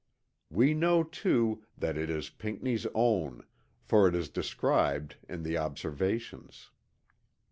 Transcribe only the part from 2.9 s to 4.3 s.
own, for it is